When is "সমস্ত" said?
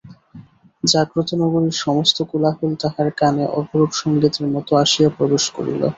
1.81-2.17